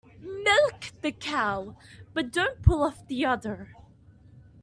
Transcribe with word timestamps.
Milk 0.19 0.93
the 1.03 1.11
cow 1.11 1.77
but 2.15 2.31
don't 2.33 2.63
pull 2.63 2.81
off 2.81 3.05
the 3.05 3.23
udder. 3.23 3.75